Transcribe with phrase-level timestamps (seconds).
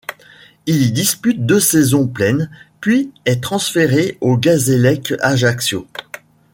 [0.65, 5.85] Il y dispute deux saisons pleines, puis est transféré au Gazélec Ajaccio.